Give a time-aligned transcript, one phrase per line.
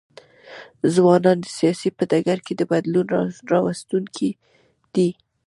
[0.93, 3.07] ځوانان د سیاست په ډګر کي د بدلون
[3.53, 4.29] راوستونکي
[4.95, 5.09] دي.